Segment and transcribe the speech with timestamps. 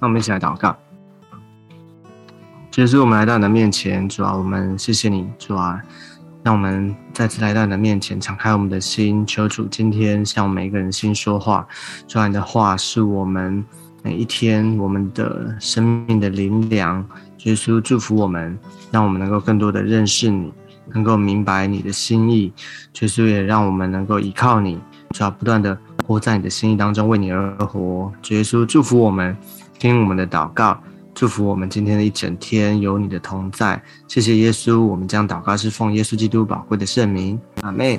[0.00, 0.74] 那我们一起来祷告。
[2.70, 5.80] 主耶稣，我们来到你的面前，主啊，我们谢谢你，主啊，
[6.42, 11.66] 让我们再次来到你的面前，敞开我们的心，求主今天向我们每一个人心说话。
[12.08, 13.62] 主啊，你的话是我们
[14.02, 17.04] 每一天我们的生命的灵粮。
[17.44, 18.58] 耶稣祝福我们，
[18.90, 20.52] 让我们能够更多的认识你，
[20.94, 22.52] 能够明白你的心意。
[23.00, 24.78] 耶稣也让我们能够依靠你，
[25.10, 25.76] 主要不断的
[26.06, 28.12] 活在你的心意当中，为你而活。
[28.28, 29.36] 耶稣祝福我们，
[29.80, 30.78] 听我们的祷告，
[31.14, 33.82] 祝福我们今天的一整天有你的同在。
[34.06, 37.98] 谢谢耶稣，我们将祷告是奉耶稣基督宝贵的圣名，阿妹。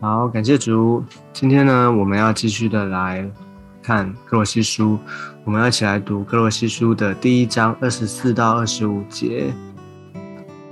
[0.00, 1.04] 好，感谢主。
[1.34, 3.30] 今天呢，我们要继续的来
[3.82, 4.98] 看哥罗西书。
[5.44, 9.52] 我们要一起来读《哥罗西书》的第一章二十四到二十五节。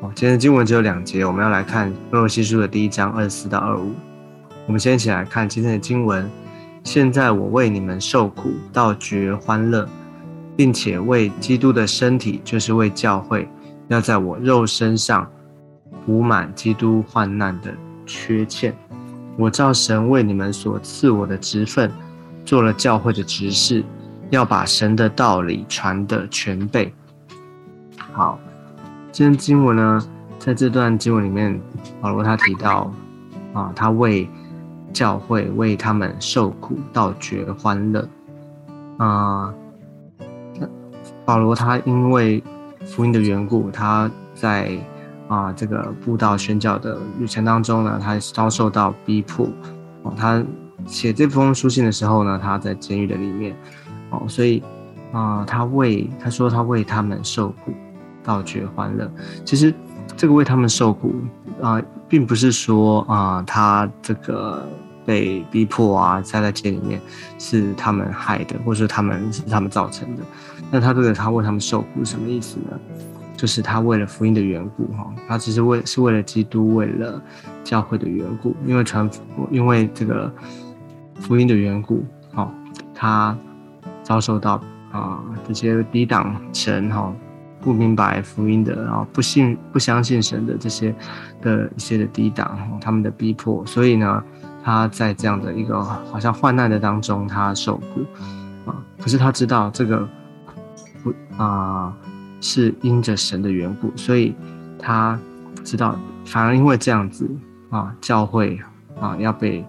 [0.01, 3.93] 哦，今天的经文只有两节，我们要来看《哥罗西书》的第一章二十四到二五。
[4.67, 6.27] 我们先一起来看今天的经文。
[6.85, 9.89] 现在我为你们受苦，倒觉欢乐，
[10.57, 13.49] 并且为基督的身体，就是为教会，
[13.89, 15.31] 要在我肉身上
[16.05, 17.73] 补满基督患难的
[18.05, 18.75] 缺欠。
[19.37, 21.91] 我照神为你们所赐我的职分，
[22.45, 23.85] 做了教会的执事。
[24.31, 26.91] 要把神的道理传的全备。
[28.15, 28.39] 好，
[29.11, 30.03] 今天经文呢，
[30.39, 31.61] 在这段经文里面，
[32.01, 32.91] 保罗他提到
[33.53, 34.27] 啊，他为
[34.93, 38.09] 教会为他们受苦，到绝欢乐
[38.99, 39.53] 啊。
[41.25, 42.43] 保罗他因为
[42.85, 44.77] 福音的缘故，他在
[45.29, 49.49] 啊这个布道宣教的旅程当中呢，他遭受到逼迫。
[50.03, 50.45] 哦，他
[50.85, 53.57] 写这封书信的时候呢，他在监狱的里面。
[54.11, 54.63] 哦，所以
[55.13, 57.73] 啊，他为他说他为他们受苦，
[58.25, 59.09] 到绝欢乐。
[59.45, 59.73] 其实
[60.17, 61.15] 这个为他们受苦
[61.63, 64.69] 啊，并不是说啊，他这个
[65.05, 67.01] 被逼迫啊，塞在监里面
[67.39, 70.23] 是他们害的，或者说他们是他们造成的。
[70.71, 72.79] 那他这个他为他们受苦什么意思呢？
[73.37, 77.21] 就是他为了福音的缘故哈，他只是为是为了基督，为了
[77.63, 79.11] 教会的缘故，因为传
[79.51, 80.33] 因为这个
[81.17, 82.53] 福音的缘故，哈，
[82.95, 83.37] 他。
[84.05, 84.61] 遭受到
[84.91, 87.15] 啊这些抵挡神哈
[87.61, 90.93] 不明白福音的，然后不信不相信神的这些
[91.41, 94.23] 的一些的抵挡，他们的逼迫，所以呢，
[94.63, 98.05] 他在这样的一个好像患难的当中，他受苦
[98.65, 98.77] 啊。
[99.01, 100.09] 可是他知道这个
[101.03, 101.93] 不啊
[102.41, 104.35] 是因着神的缘故，所以
[104.79, 105.19] 他
[105.65, 107.29] 知道反而因为这样子
[107.71, 108.61] 啊，教会
[109.01, 109.65] 啊要被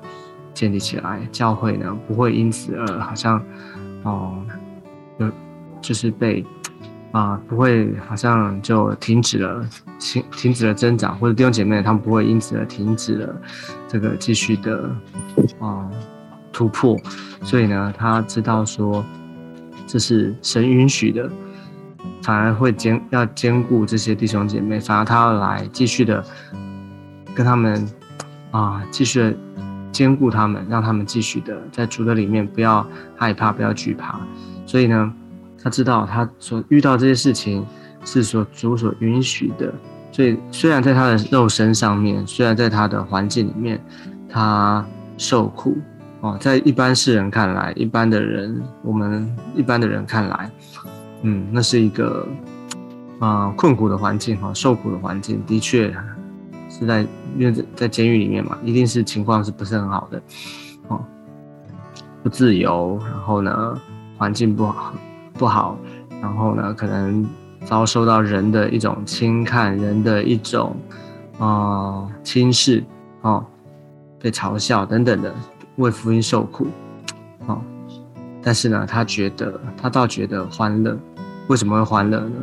[0.54, 3.42] 建立起来，教会呢不会因此而好像。
[4.06, 4.36] 哦，
[5.18, 5.32] 有
[5.80, 6.46] 就是被
[7.14, 9.66] 啊，不会好像就停止了，
[9.98, 13.36] 停停止了增长，或者弟兄姐妹他们不会因此而停止了
[13.88, 14.90] 这个继续的
[15.60, 15.90] 啊
[16.52, 17.00] 突破，
[17.44, 19.06] 所以呢，他知道说
[19.88, 21.32] 这是神允许的，
[22.22, 26.22] 反而会兼要兼顾这些弟兄姐妹，反而他要来继续的
[27.34, 27.88] 跟他们
[28.52, 29.34] 啊继续的。
[29.94, 32.84] 兼顾他们，让他们继续的在主的里面，不要
[33.16, 34.20] 害怕，不要惧怕。
[34.66, 35.14] 所以呢，
[35.64, 37.66] 他知道他所遇到这些事情
[38.04, 39.74] 是所主所允许的。
[40.12, 43.82] 所以虽然在他的肉身上面，虽然在他的环境里面，
[44.30, 44.86] 他
[45.18, 45.78] 受苦
[46.20, 50.52] 哦，在一般世人看来，一般的人，我们一般的人看来，
[51.22, 52.28] 嗯，那是一个
[53.20, 55.96] 啊困苦的环境哈，受苦的环境，的确。
[56.70, 57.06] 是在
[57.38, 60.20] 因为在在监狱里面嘛，一定是情况是不是很好的，
[60.88, 61.00] 哦，
[62.24, 63.80] 不自由，然后呢，
[64.18, 64.92] 环境不好
[65.34, 65.78] 不好，
[66.22, 67.28] 然后呢，可能
[67.66, 70.76] 遭受到人的一种轻看，人的一种
[71.40, 72.84] 啊轻视，
[73.22, 73.46] 哦，
[74.20, 75.34] 被嘲笑等等的，
[75.78, 76.68] 为福音受苦，
[77.48, 77.62] 哦，
[78.42, 80.98] 但是呢，他觉得他倒觉得欢乐，
[81.48, 82.36] 为什么会欢乐呢？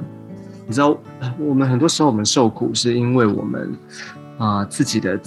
[0.66, 0.96] 你知道，
[1.38, 3.76] 我们很多时候我们受苦是因为我们。
[4.40, 5.20] 啊，自己的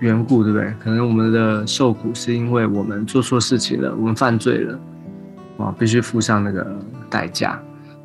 [0.00, 0.74] 缘故，对不对？
[0.82, 4.76] 可能我们的受苦是因为我们做错事情了，我们犯罪了，
[5.60, 6.66] 啊，必须付上那个
[7.08, 7.60] 代价。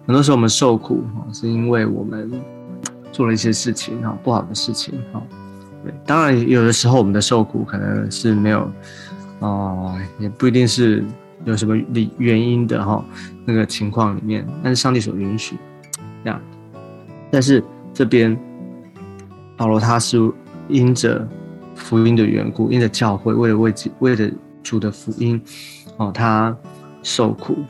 [0.05, 2.31] 很多时候我们受苦，哈，是因为我们
[3.11, 5.21] 做了一些事情，哈，不好的事情，哈。
[5.83, 8.69] 对，当然有的时候我们的受苦可能是没有，
[9.39, 11.03] 哦，也不一定是
[11.43, 13.03] 有什么理原因的，哈，
[13.45, 15.57] 那个情况里面，但是上帝所允许，
[16.23, 16.41] 这样。
[17.31, 17.63] 但是
[17.93, 18.37] 这边。
[19.57, 20.19] 保罗他是
[20.67, 21.25] 因着
[21.75, 24.29] 福音的缘故，因着教会，为了为为了
[24.61, 25.41] 主的福音，
[25.95, 26.53] 哦，他
[27.05, 27.63] 受苦，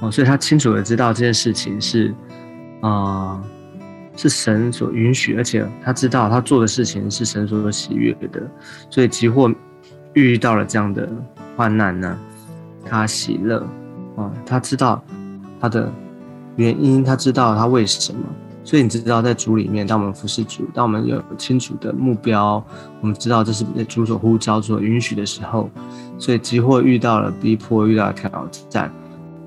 [0.00, 2.14] 哦，所以他清楚的知道这件事情是
[2.82, 3.42] 啊，
[4.16, 8.40] 是神所允许，而且他知道他做的事情是神所喜悦的，
[8.88, 9.52] 所以即或
[10.12, 11.10] 遇到了这样的
[11.56, 12.16] 患难呢，
[12.84, 13.58] 他喜乐，
[14.16, 15.02] 啊，他知道
[15.60, 15.92] 他的
[16.54, 18.20] 原因，他知道他为什么。
[18.66, 22.60] 所以你知道，在主里面，当我们服侍主，当我们有清楚的目标，
[23.00, 25.70] 我们知道这是主所呼召、所允许的时候，
[26.18, 28.28] 所以即或遇到了逼迫、遇到挑
[28.68, 28.92] 战，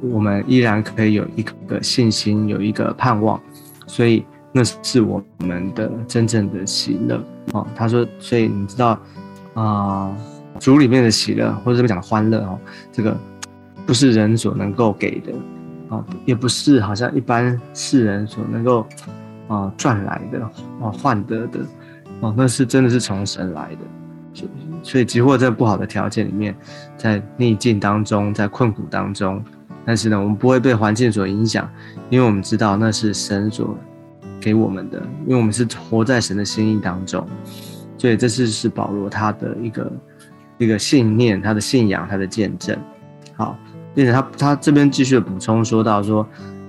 [0.01, 3.37] 我们依然可以有一个信心，有一个盼望。
[3.87, 4.23] 所以
[4.53, 7.21] 那是我们的真正的喜乐
[7.51, 7.67] 哦。
[7.75, 8.97] 他说，所以你知道
[9.53, 10.15] 啊，
[10.61, 12.57] 主里面的喜乐，或者这边讲的欢乐哦，
[12.93, 13.13] 这个
[13.85, 15.33] 不是人所能够给的。
[15.89, 18.87] 哦，也不是好像一般世人所能够
[19.47, 20.39] 啊赚来的
[20.81, 21.59] 啊换得的
[22.21, 24.45] 哦，那是真的是从神来的，
[24.83, 26.55] 所以即或在不好的条件里面，
[26.95, 29.43] 在逆境当中，在困苦当中，
[29.83, 31.67] 但是呢，我们不会被环境所影响，
[32.09, 33.75] 因为我们知道那是神所
[34.39, 37.27] 给我们的，因为我们是活在神的心意当中，
[37.97, 39.91] 所以这是是保罗他的一个
[40.59, 42.77] 一个信念，他的信仰，他的见证，
[43.35, 43.57] 好。
[43.95, 46.25] 并且他他这边继续补充说到说，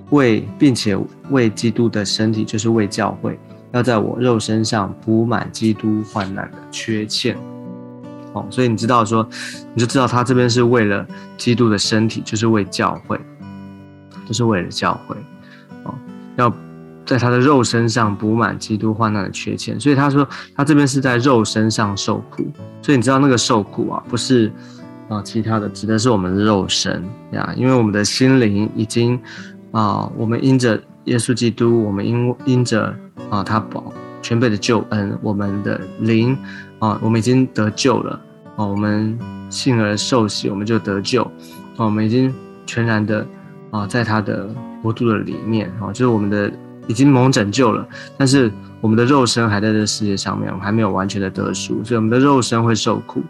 [0.09, 0.97] 为并且
[1.29, 3.39] 为基督的身体，就是为教会，
[3.71, 7.37] 要在我肉身上补满基督患难的缺欠。
[8.33, 9.27] 哦，所以你知道说，
[9.73, 11.05] 你就知道他这边是为了
[11.37, 13.19] 基督的身体，就是为教会，
[14.25, 15.15] 就是为了教会。
[15.83, 15.93] 哦，
[16.37, 16.53] 要
[17.05, 19.79] 在他的肉身上补满基督患难的缺欠。
[19.79, 22.45] 所以他说他这边是在肉身上受苦。
[22.81, 24.51] 所以你知道那个受苦啊，不是。
[25.11, 27.03] 啊，其他的指的是我们的肉身
[27.33, 29.19] 呀，因为我们的心灵已经
[29.71, 32.95] 啊，我们因着耶稣基督，我们因因着
[33.29, 33.91] 啊他保
[34.21, 36.37] 全备的救恩，我们的灵
[36.79, 38.17] 啊，我们已经得救了
[38.55, 39.19] 啊，我们
[39.49, 41.23] 信而受洗，我们就得救
[41.75, 42.33] 啊，我们已经
[42.65, 43.27] 全然的
[43.69, 44.47] 啊，在他的
[44.81, 46.49] 国度的里面啊，就是我们的
[46.87, 47.85] 已经蒙拯救了，
[48.17, 48.49] 但是
[48.79, 53.21] 我们的肉身还在这世界上面，我们还没有完全的得赎，所以我们的肉身会受苦。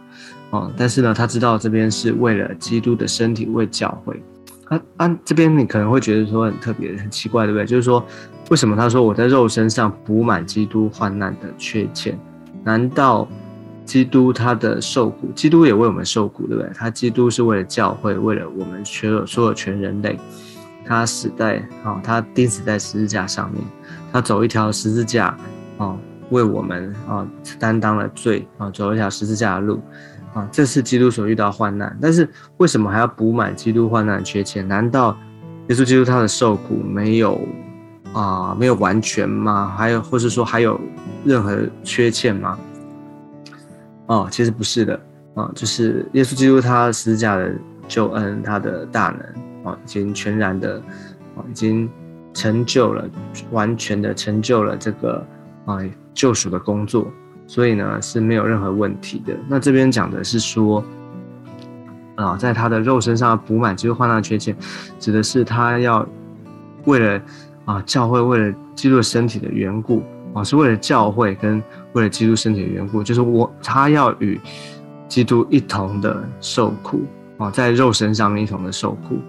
[0.52, 4.22] 哦，但是呢，他知道这边是为了基督的身体，为教会。
[4.66, 7.66] 啊啊，这边你可能会觉得说很特别、很奇怪，对不对？
[7.66, 8.06] 就是说，
[8.50, 12.18] 为什么他说我在肉身上补满基督患难的缺欠？
[12.64, 13.28] 难道
[13.86, 16.72] 基督他的受苦，基督也为我们受苦，对不对？
[16.74, 20.18] 他基督是为了教会，为了我们所有所有全人类，
[20.86, 23.62] 他死在啊，他钉死在十字架上面，
[24.12, 25.36] 他走一条十字架
[25.78, 25.98] 啊，
[26.30, 27.28] 为我们啊
[27.60, 29.82] 担当了罪啊，走一条十字架的路。
[30.34, 34.66] 啊，这是基督所遇到患难，但是为什么还要补满基督患难的缺欠？
[34.68, 35.18] 难道
[35.68, 37.40] 耶稣基督他的受苦没有
[38.14, 39.74] 啊没有完全吗？
[39.78, 40.80] 还有，或是说还有
[41.26, 42.58] 任何缺欠吗？
[44.08, 45.00] 哦，其实不是的
[45.36, 47.54] 啊，就是耶稣基督他十字架的
[47.88, 50.82] 救恩，他的大能啊，已经全然的
[51.36, 51.90] 啊，已经
[52.34, 53.10] 成就了，
[53.52, 55.26] 完全的成就了这个
[55.66, 55.80] 啊
[56.14, 57.08] 救赎的工作。
[57.52, 59.36] 所以呢是没有任何问题的。
[59.50, 60.82] 那这边讲的是说，
[62.16, 64.56] 啊，在他的肉身上补满基督患难缺陷，
[64.98, 66.08] 指的是他要
[66.86, 67.22] 为了
[67.66, 70.02] 啊教会为了基督身体的缘故
[70.34, 71.62] 啊，是为了教会跟
[71.92, 74.40] 为了基督身体的缘故，就是我他要与
[75.10, 77.02] 基督一同的受苦
[77.38, 79.20] 啊，在肉身上面一同的受苦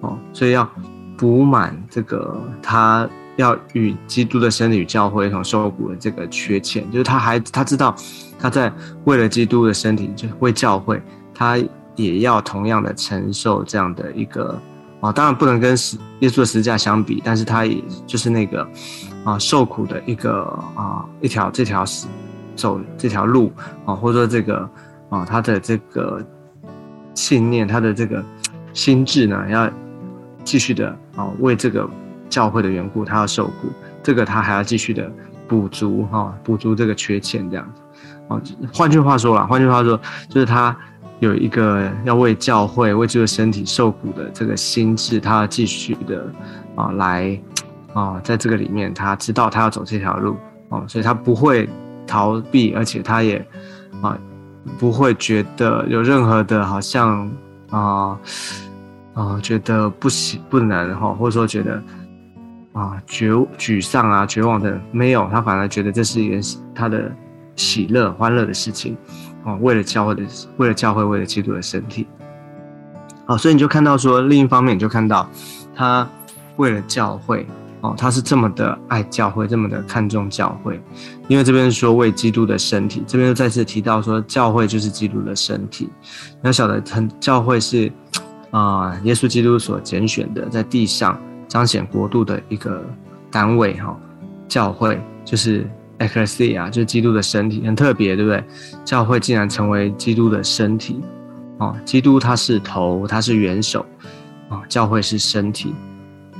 [0.00, 0.68] 哦，所以要
[1.16, 3.08] 补满这个他。
[3.40, 7.96] 要与基督的身体与教会一同受苦的这个缺欠，就是他还他知道
[8.38, 8.70] 他在
[9.04, 11.00] 为了基督的身体，就为教会，
[11.34, 11.58] 他
[11.96, 14.60] 也要同样的承受这样的一个
[15.00, 18.68] 啊，当然不能跟十耶稣的十字架相比，但是他也就是那个
[19.24, 20.42] 啊受苦的一个
[20.76, 21.82] 啊一条这条
[22.54, 23.50] 走这条路
[23.86, 24.68] 啊，或者说这个
[25.08, 26.22] 啊他的这个
[27.14, 28.22] 信念，他的这个
[28.74, 29.70] 心智呢，要
[30.44, 31.88] 继续的啊为这个。
[32.30, 33.68] 教会的缘故，他要受苦，
[34.02, 35.10] 这个他还要继续的
[35.48, 37.82] 补足哈，补足这个缺欠这样子，
[38.28, 38.40] 哦，
[38.72, 40.74] 换句话说啦，换句话说，就是他
[41.18, 46.24] 有一个要为教会、为这个身体受苦的这个心智，他要继续的
[46.76, 47.38] 啊来
[47.92, 50.36] 啊，在这个里面，他知道他要走这条路
[50.68, 51.68] 哦，所以他不会
[52.06, 53.44] 逃避，而且他也
[54.00, 54.16] 啊
[54.78, 57.28] 不会觉得有任何的好像
[57.70, 58.16] 啊
[59.14, 61.82] 啊觉得不行不能哈，或者说觉得。
[62.72, 66.40] 啊，绝沮丧啊，绝望的没有，他反而觉得这是一件
[66.72, 67.10] 他的
[67.56, 68.96] 喜乐、欢乐的事情，
[69.44, 70.22] 哦，为了教会的，
[70.56, 72.06] 为了教会，为了基督的身体，
[73.26, 75.28] 好，所以你就看到说，另一方面你就看到
[75.74, 76.08] 他
[76.58, 77.44] 为了教会，
[77.80, 80.80] 哦，他是这么的爱教会，这么的看重教会，
[81.26, 85.90] 因为这边说为基督的身体，这边又再次提到说，教会就是基督的身体，
[86.34, 87.90] 你要晓得，很教会是
[88.52, 91.20] 啊，耶稣基督所拣选的，在地上。
[91.50, 92.80] 彰显国度的一个
[93.28, 93.98] 单位哈，
[94.46, 98.42] 教会就是 ecclesia，就是基督的身体，很特别，对不对？
[98.84, 101.00] 教会竟然成为基督的身体，
[101.58, 103.84] 哦，基督他是头，他是元首，
[104.48, 105.74] 啊，教会是身体，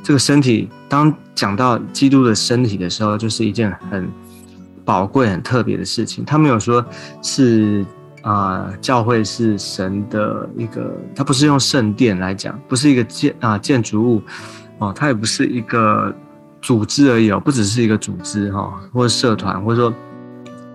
[0.04, 4.08] 这个身体，当讲到基督的身体的时候，就是一件很
[4.84, 6.24] 宝贵、很特别的事情。
[6.24, 6.84] 他没有说
[7.20, 7.84] 是
[8.22, 14.22] 啊，教会是神的一个，它不是用圣殿来讲，不是一个建啊建筑物
[14.80, 16.12] 哦，它也不是一个
[16.60, 19.94] 组织而已哦，不只是一个组织哈，或者社团，或者说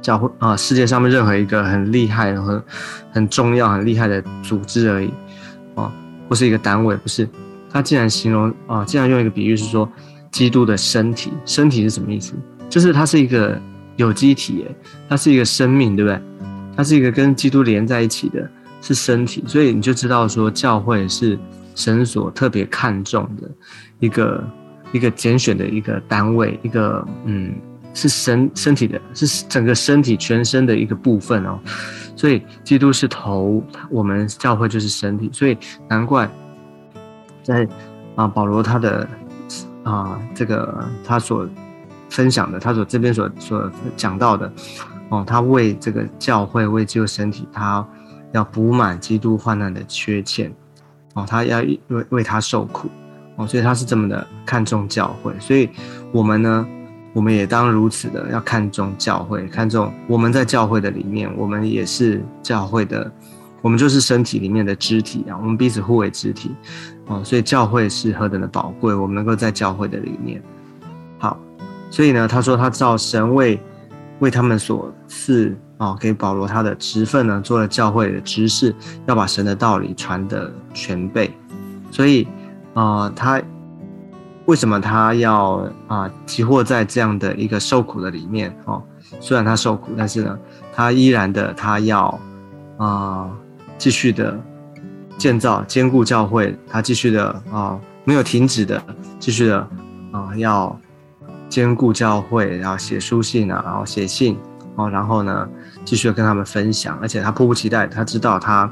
[0.02, 2.64] 教会啊，世界上面任何一个很厉害、很
[3.12, 5.12] 很重要、很厉害的组织而已
[5.74, 5.92] 哦，
[6.30, 7.28] 不是一个单位，不是。
[7.72, 9.90] 他既然形容啊，既然用一个比喻是说，
[10.32, 12.34] 基督的身体，身体是什么意思？
[12.70, 13.60] 就是它是一个
[13.98, 14.76] 有机体，诶，
[15.10, 16.22] 它是一个生命，对不对？
[16.78, 18.50] 它是一个跟基督连在一起的，
[18.82, 21.38] 是身体，所以你就知道说，教会是
[21.76, 23.50] 神所特别看重的
[24.00, 24.44] 一个
[24.92, 27.54] 一个拣选的一个单位，一个嗯，
[27.94, 31.60] 是身身体的，是整个身体全身的一个部分哦。
[32.16, 36.30] 所以基督是头，我们教会就是身体，所以难怪。
[37.44, 37.68] 在
[38.16, 39.08] 啊，保罗他的
[39.84, 41.48] 啊，这个他所
[42.10, 44.52] 分享的，他所这边所所讲到的，
[45.10, 47.88] 哦，他为这个教会为基督身体，他
[48.32, 50.52] 要补满基督患难的缺欠，
[51.16, 51.58] 哦，他要
[51.88, 52.88] 为为他受苦，
[53.36, 55.70] 哦，所以他是这么的看重教会，所以
[56.14, 56.68] 我们呢，
[57.14, 63.12] 我们也当如此的要看重教会，看重我们在教会的里面，我们也是教会的。
[63.62, 66.52] 我们就是身体里面的肢体啊，我们彼此互为肢体，
[67.08, 70.40] 哦，所以教会是何等的宝贵，我们能够在教会的里面。
[71.18, 71.36] 好，
[71.90, 73.60] 所以呢，他说他造神为
[74.20, 78.74] 为他们所赐啊，给保罗他的职分呢，做了教会的执事，
[79.06, 81.32] 要把神的道理传的全备。
[81.92, 82.28] 所以
[82.74, 83.42] 啊，他
[84.46, 88.82] 为什么他要啊，集获在这样的一个受苦的里面哦？
[89.20, 90.38] 虽然他受苦，但是呢，
[90.74, 92.20] 他依然的他要
[92.78, 93.30] 啊。
[93.78, 94.40] 继续的
[95.18, 98.82] 建造坚固教会，他继续的啊没有停止的，
[99.20, 99.68] 继续的
[100.14, 100.74] 啊要
[101.50, 104.38] 坚固教会，然后写书信啊，然后写信
[104.76, 105.48] 哦，然后呢
[105.84, 108.72] 继续跟他们分享，而且他迫不及待，他知道他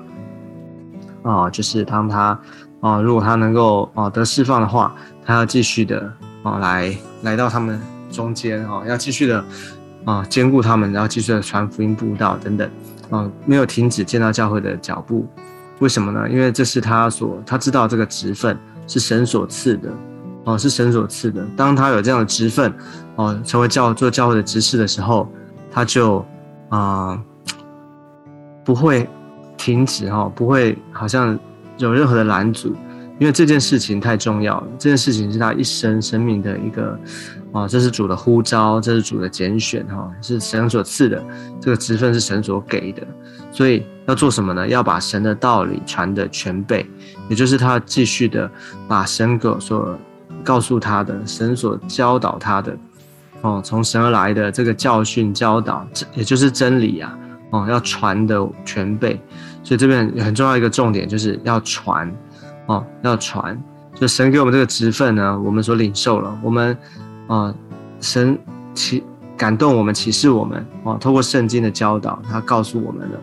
[1.23, 2.39] 啊就是当他
[2.81, 4.95] 啊如果他能够啊得释放的话，
[5.25, 6.11] 他要继续的
[6.43, 7.79] 啊来来到他们
[8.11, 9.43] 中间啊，要继续的
[10.05, 12.69] 啊兼顾他们，然后继续的传福音布道等等。
[13.09, 15.27] 啊，没有停止见到教会的脚步，
[15.77, 16.27] 为什么呢？
[16.27, 18.57] 因为这是他所他知道这个职分
[18.87, 19.89] 是神所赐的，
[20.45, 21.45] 哦，是神所赐的。
[21.55, 22.73] 当他有这样的职分，
[23.15, 25.31] 哦，成为教做教会的执事的时候，
[25.73, 26.25] 他就
[26.69, 27.19] 啊
[28.63, 29.09] 不会
[29.57, 31.37] 停止哈，不会好像
[31.77, 32.69] 有任何的拦阻，
[33.19, 34.67] 因为这件事情太重要了。
[34.77, 36.97] 这件事情是他一生生命的一个。
[37.53, 41.23] 啊，这是主的呼召，这是主的拣选，哈，是神所赐的，
[41.61, 43.05] 这个职分是神所给的，
[43.51, 44.67] 所以要做什么呢？
[44.67, 46.83] 要把神的道理传的全备，
[47.29, 48.49] 也就是他继续的
[48.87, 49.95] 把神所
[50.43, 52.75] 告诉他的，神所教导他的，
[53.43, 57.17] 哦，从神而来的这个教训教导，也就是真理啊，
[57.51, 59.21] 哦，要传的全备，
[59.63, 62.11] 所以这边很重要一个重点就是要传，
[62.65, 63.57] 哦，要传，
[63.93, 66.75] 就神给我们这个职分呢，我们所领受了，我们。
[67.25, 67.55] 啊，
[68.01, 68.37] 神
[68.73, 69.01] 启
[69.37, 73.19] 感动我们，启示我们啊，透过圣经的教导，他告诉我们了。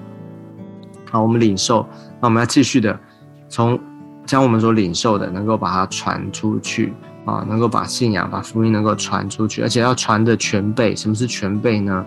[1.11, 1.87] 好，我们领受，
[2.19, 2.99] 那我们要继续的
[3.47, 3.79] 从
[4.25, 10.95] 将我们所领受的，能够把它传出去啊，能够把信仰、把福音能够传出去，而且要传的全备。
[10.97, 12.05] 什么是全备呢？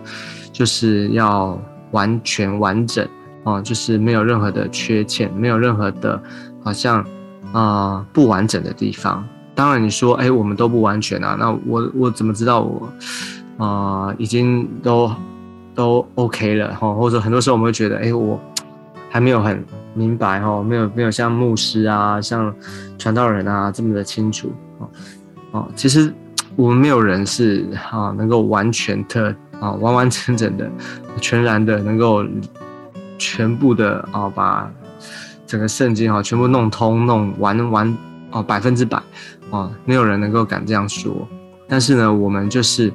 [0.52, 1.58] 就是要
[1.90, 3.06] 完全完整
[3.44, 6.20] 啊，就是没有任何的缺陷，没有任何的
[6.62, 7.04] 好像
[7.52, 9.24] 啊不完整的地方。
[9.54, 12.88] 当然，你说，哎，我们都不完全啊，那我我怎么知道我，
[13.56, 15.10] 啊，已经都
[15.76, 16.92] 都 OK 了哈？
[16.92, 18.40] 或者很多时候我们会觉得，哎，我
[19.10, 22.52] 还没有很明白哈，没有没有像牧师啊，像
[22.98, 24.90] 传道人啊这么的清楚哦
[25.52, 26.12] 哦，其实
[26.56, 30.70] 我们没有人是啊能够完全的啊完完整整的
[31.20, 32.24] 全然的能够
[33.18, 34.70] 全部的啊把
[35.46, 37.96] 整个圣经啊全部弄通弄完完
[38.30, 39.02] 哦百分之百。
[39.50, 41.28] 啊，没有人能够敢这样说，
[41.68, 42.92] 但是呢，我们就是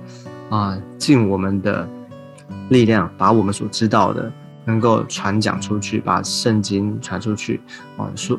[0.49, 1.87] 啊，尽我们的
[2.67, 4.29] 力量，把我们所知道的
[4.65, 7.61] 能够传讲出去，把圣经传出去，
[7.95, 8.37] 啊，说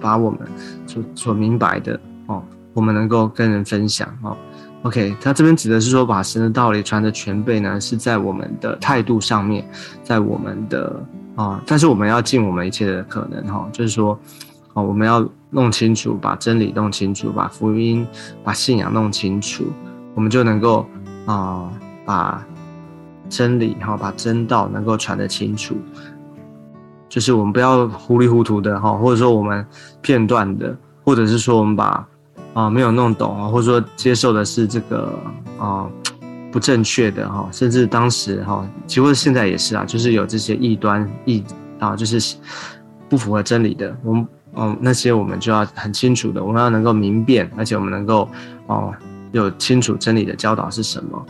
[0.00, 0.40] 把我们
[0.84, 2.42] 所所明白的哦，
[2.72, 4.36] 我们能够跟人分享哦。
[4.82, 9.68] OK，他这边指的是说，把神的道理传的全备呢，是在我们的态度上面，
[10.02, 11.02] 在我们的
[11.36, 14.18] 啊，但是我们要尽我们一切的可能哈，就是说，
[14.74, 15.26] 哦，我们要。
[15.52, 18.06] 弄清楚，把真理弄清楚，把福音、
[18.44, 19.64] 把信仰弄清楚，
[20.14, 20.86] 我们就能够
[21.26, 21.68] 啊，
[22.04, 22.46] 把
[23.28, 25.76] 真理哈，把真道能够传得清楚。
[27.08, 29.66] 就是我们不要糊里糊涂的哈，或者说我们
[30.00, 32.06] 片段的，或者是说我们把
[32.54, 35.18] 啊没有弄懂啊，或者说接受的是这个
[35.58, 35.86] 啊
[36.52, 41.44] 不正确的哈，甚至当时哈，其实现在也是啊，就是有这些异端异
[41.78, 42.36] 啊，就是
[43.08, 48.28] 不符合真理的，我们哦那些我们就要很清楚的，我们要能够明辨，而且我们能够
[48.66, 48.92] 哦
[49.30, 51.24] 有清楚真理的教导是什么。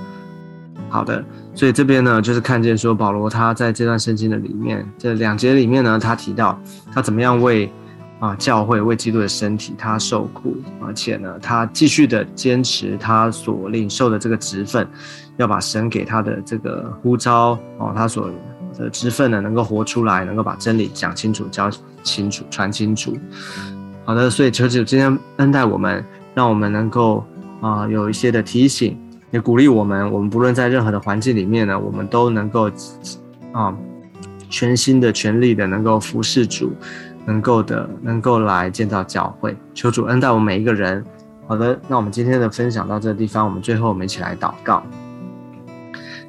[0.89, 1.23] 好的，
[1.55, 6.59] 所以这边呢，就是看见说保罗他在这段圣经的里面，这两节里面呢，他提到
[6.93, 7.71] 他怎么样为
[8.21, 14.87] 啊教会为基督的身体他受苦，而且呢，他继续的坚持他所领受的这个职分，
[15.37, 18.31] 要把神给他的这个呼召哦，他所
[18.79, 21.69] 的职分呢，能够活出来，能够把真理讲清楚、教
[22.05, 23.17] 清楚、传清楚。
[24.05, 27.25] 好的，所以求主今天恩待我们，让我们能够
[27.61, 28.97] 啊有一些的提醒。
[29.33, 32.69] 也鼓励我们，我们不论在任何的环境里面呢，我们都能够
[33.53, 33.73] 啊
[34.49, 36.73] 全心的、全力的能够服侍主，
[37.31, 39.57] 能够的能够来建造教会。
[39.73, 41.05] 求主恩待我们每一个人。
[41.47, 44.83] 好的，那我们今天的分享到这个地方，我们最后我们一起来祷告。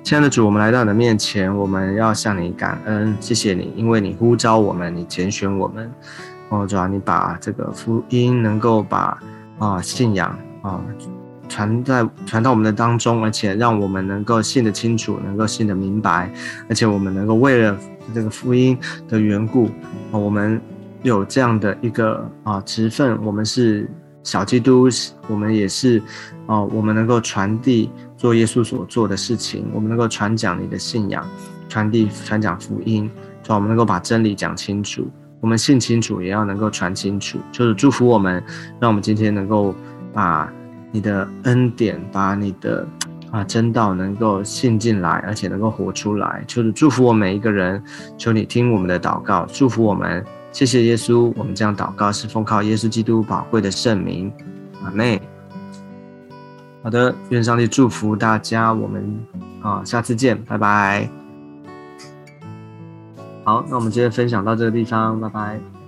[0.04, 5.92] 亲爱的主，我们来到你的面前，我们要向你感恩，谢谢你，因为你呼召我们，你拣选我们。
[6.50, 9.18] 哦，主啊，你把这个福音能够把
[9.58, 10.80] 啊信仰啊。
[11.48, 16.32] 传在传到我们的当中，而且让我们能够信得清楚，能够信得明白，
[16.70, 17.78] 而且我们能够为了
[18.14, 18.78] 这个福音
[19.10, 19.66] 的缘故，
[20.12, 20.62] 啊，我们
[21.04, 23.90] 有这样的一个啊职分，我们是
[24.24, 24.88] 小基督，
[25.28, 26.02] 我们也是
[26.48, 31.26] 啊，我们能够传递做耶稣所做的事情，我们能够传讲你的信仰，
[31.68, 33.10] 传递传讲福音，
[33.48, 35.08] 让我们能够把真理讲清楚，
[35.40, 38.44] 我们信清楚，也要能够传清楚，就是祝福我们，
[38.80, 39.76] 让我们今天能够
[40.14, 40.52] 把。
[40.94, 42.86] 你的恩典把你的
[43.32, 47.82] 啊真道能够信进来，而且能够活出来，就是祝福我每一个人。
[48.18, 50.22] 求你听我们的祷告，祝福我们。
[50.52, 54.32] 谢谢耶稣，我们这样祷告是奉靠耶稣基督宝贵的圣名。
[54.84, 55.22] 阿妹，
[56.84, 58.74] 好的，愿上帝祝福大家。
[58.74, 59.26] 我们
[59.62, 61.10] 啊，下次见，拜拜。
[63.44, 65.81] 好，那我们今天分享到这个地方，拜拜。